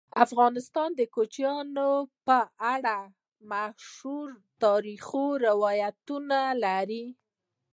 [0.25, 1.67] افغانستان د کوچیان
[2.27, 2.37] په
[2.73, 2.97] اړه
[3.51, 4.27] مشهور
[4.63, 7.05] تاریخی روایتونه لري.